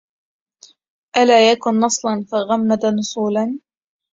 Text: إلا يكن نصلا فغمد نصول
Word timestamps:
إلا 1.17 1.51
يكن 1.51 1.79
نصلا 1.79 2.25
فغمد 2.31 2.85
نصول 2.85 3.59